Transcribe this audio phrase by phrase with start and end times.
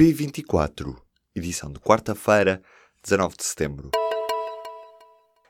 [0.00, 0.96] P24,
[1.36, 2.62] edição de quarta-feira,
[3.04, 3.90] 19 de setembro.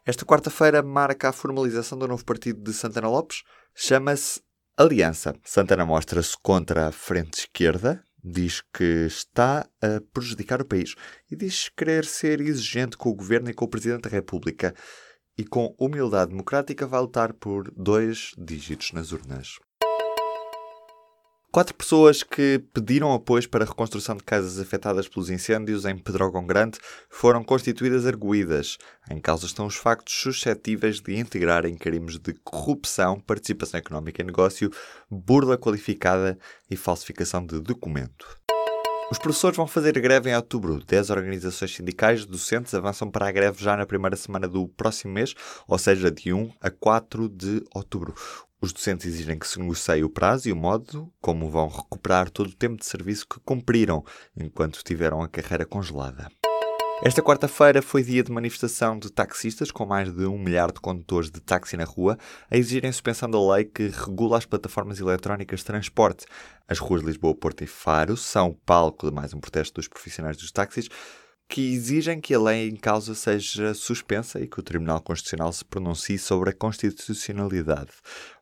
[0.04, 3.44] Esta quarta-feira marca a formalização do novo partido de Santana Lopes,
[3.76, 4.40] chama-se
[4.76, 5.36] Aliança.
[5.44, 10.96] Santana mostra-se contra a frente esquerda, diz que está a prejudicar o país
[11.30, 14.74] e diz querer ser exigente com o governo e com o Presidente da República
[15.38, 19.60] e com humildade democrática vai lutar por dois dígitos nas urnas.
[21.52, 26.46] Quatro pessoas que pediram apoio para a reconstrução de casas afetadas pelos incêndios em Pedrógão
[26.46, 28.78] Grande foram constituídas arguídas.
[29.10, 34.70] Em causa estão os factos suscetíveis de integrarem crimes de corrupção, participação económica em negócio,
[35.10, 36.38] burla qualificada
[36.70, 38.38] e falsificação de documento.
[39.10, 40.80] Os professores vão fazer greve em outubro.
[40.86, 45.34] Dez organizações sindicais docentes avançam para a greve já na primeira semana do próximo mês,
[45.66, 48.14] ou seja, de 1 a 4 de outubro.
[48.62, 52.48] Os docentes exigem que se negocie o prazo e o modo como vão recuperar todo
[52.48, 54.04] o tempo de serviço que cumpriram
[54.36, 56.30] enquanto tiveram a carreira congelada.
[57.02, 61.30] Esta quarta-feira foi dia de manifestação de taxistas, com mais de um milhar de condutores
[61.30, 62.18] de táxi na rua,
[62.50, 66.26] a exigirem suspensão da lei que regula as plataformas eletrónicas de transporte.
[66.68, 70.36] As ruas de Lisboa, Porto e Faro são palco de mais um protesto dos profissionais
[70.36, 70.90] dos táxis,
[71.50, 75.64] que exigem que a lei em causa seja suspensa e que o Tribunal Constitucional se
[75.64, 77.90] pronuncie sobre a constitucionalidade.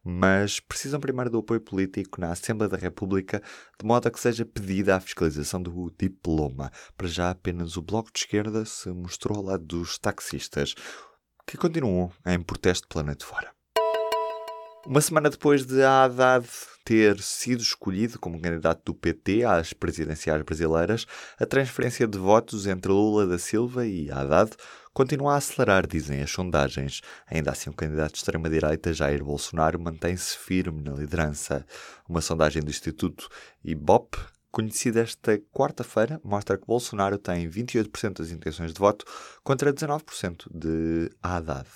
[0.05, 3.43] Mas precisam primeiro do apoio político na Assembleia da República,
[3.81, 6.71] de modo a que seja pedida a fiscalização do diploma.
[6.99, 10.75] Para já, apenas o Bloco de Esquerda se mostrou ao lado dos taxistas,
[11.47, 13.58] que continuam em protesto pela noite fora.
[14.87, 16.47] Uma semana depois de Haddad
[16.85, 21.07] ter sido escolhido como candidato do PT às presidenciais brasileiras,
[21.39, 24.53] a transferência de votos entre Lula da Silva e Haddad
[24.95, 27.03] continua a acelerar, dizem as sondagens.
[27.27, 31.67] Ainda assim, o candidato de extrema-direita, Jair Bolsonaro, mantém-se firme na liderança.
[32.09, 33.29] Uma sondagem do Instituto
[33.63, 34.17] IBOP
[34.51, 39.05] conhecida esta quarta-feira, mostra que Bolsonaro tem 28% das intenções de voto
[39.45, 41.69] contra 19% de Haddad.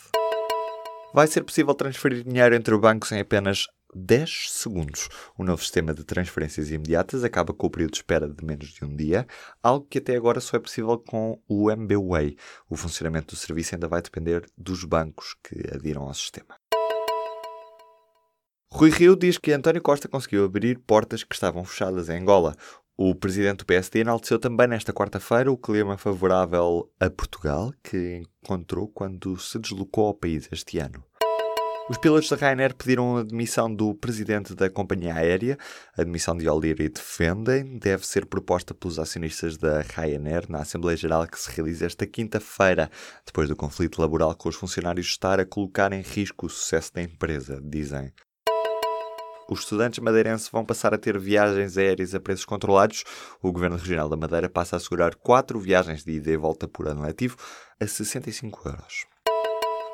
[1.14, 5.10] Vai ser possível transferir dinheiro entre bancos em apenas 10 segundos.
[5.36, 8.82] O novo sistema de transferências imediatas acaba com o período de espera de menos de
[8.82, 9.26] um dia,
[9.62, 12.34] algo que até agora só é possível com o MBWay.
[12.66, 16.56] O funcionamento do serviço ainda vai depender dos bancos que adiram ao sistema.
[18.74, 22.56] Rui Rio diz que António Costa conseguiu abrir portas que estavam fechadas em Angola.
[22.96, 28.86] O presidente do PSD enalteceu também nesta quarta-feira o clima favorável a Portugal, que encontrou
[28.86, 31.02] quando se deslocou ao país este ano.
[31.88, 35.58] Os pilotos da Ryanair pediram a demissão do presidente da companhia aérea.
[35.96, 41.26] A demissão de O'Leary defendem deve ser proposta pelos acionistas da Ryanair na Assembleia Geral
[41.26, 42.90] que se realiza esta quinta-feira,
[43.26, 47.02] depois do conflito laboral com os funcionários estar a colocar em risco o sucesso da
[47.02, 48.12] empresa, dizem.
[49.52, 53.04] Os estudantes madeirenses vão passar a ter viagens aéreas a preços controlados.
[53.42, 56.88] O Governo Regional da Madeira passa a assegurar quatro viagens de ida e volta por
[56.88, 57.36] ano letivo
[57.78, 59.04] a 65 euros.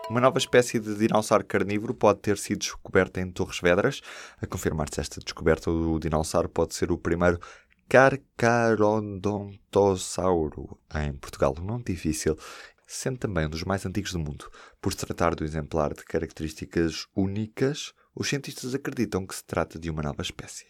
[0.09, 4.01] Uma nova espécie de dinossauro carnívoro pode ter sido descoberta em Torres Vedras.
[4.41, 7.41] A confirmar-se esta descoberta, o dinossauro pode ser o primeiro
[7.89, 11.53] Carcharodontosauro em Portugal.
[11.59, 12.39] Um nome difícil,
[12.87, 14.49] sendo também um dos mais antigos do mundo.
[14.81, 19.89] Por se tratar do exemplar de características únicas, os cientistas acreditam que se trata de
[19.89, 20.67] uma nova espécie.